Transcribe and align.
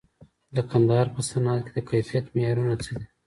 د 0.55 0.57
کندهار 0.69 1.07
په 1.15 1.21
صنعت 1.29 1.61
کي 1.65 1.71
د 1.77 1.79
کیفیت 1.89 2.25
معیارونه 2.35 2.73
څه 2.83 2.91
دي؟ 2.97 3.05